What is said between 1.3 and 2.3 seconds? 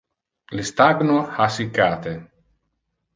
siccate.